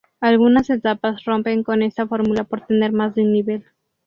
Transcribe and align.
Algunas 0.19 0.67
etapas 0.71 1.23
rompen 1.25 1.61
con 1.61 1.83
esta 1.83 2.07
fórmula 2.07 2.43
por 2.43 2.61
tener 2.65 2.91
más 2.91 3.13
de 3.13 3.21
un 3.21 3.33
nivel. 3.33 3.63